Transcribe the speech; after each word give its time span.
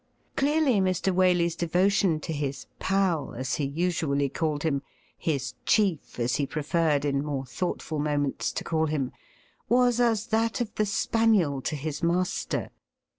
Clearly 0.35 0.81
Mr. 0.81 1.13
Waley's 1.13 1.55
devotion 1.55 2.19
to 2.21 2.33
his' 2.33 2.65
pal,' 2.89 3.35
as 3.35 3.57
he 3.57 3.65
usually 3.65 4.29
called 4.29 4.63
him 4.63 4.81
—'his 5.29 5.53
chief,' 5.63 6.19
as 6.19 6.37
he 6.37 6.47
preferred 6.47 7.05
in 7.05 7.23
more 7.23 7.45
thoughtful 7.45 7.99
moments 7.99 8.51
to 8.53 8.63
call 8.63 8.87
him— 8.87 9.11
was 9.69 9.99
as 9.99 10.25
that 10.33 10.59
of 10.59 10.73
the 10.73 10.87
spaniel 10.87 11.61
to 11.61 11.75
his 11.75 12.01
master. 12.01 12.71